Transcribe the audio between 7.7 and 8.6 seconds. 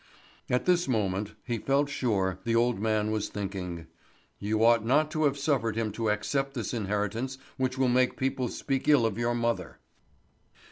will make people